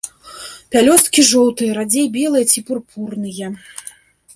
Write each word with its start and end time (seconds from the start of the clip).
Пялёсткі 0.75 1.25
жоўтыя, 1.33 1.71
радзей 1.81 2.07
белыя 2.19 2.45
ці 2.51 2.59
пурпурныя. 2.71 3.57